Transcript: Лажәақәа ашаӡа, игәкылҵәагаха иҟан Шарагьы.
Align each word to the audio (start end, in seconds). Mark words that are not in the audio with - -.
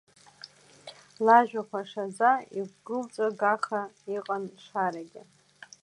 Лажәақәа 1.25 1.79
ашаӡа, 1.81 2.31
игәкылҵәагаха 2.59 3.81
иҟан 4.15 4.43
Шарагьы. 4.65 5.21